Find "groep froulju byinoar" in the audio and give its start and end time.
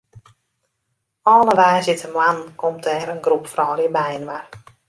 3.27-4.45